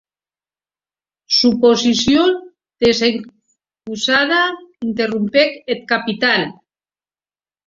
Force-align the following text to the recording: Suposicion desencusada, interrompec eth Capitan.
Suposicion 1.39 2.31
desencusada, 2.85 4.41
interrompec 4.89 5.51
eth 5.77 5.85
Capitan. 5.95 6.49